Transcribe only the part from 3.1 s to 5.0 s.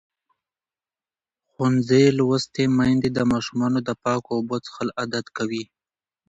د ماشومانو د پاکو اوبو څښل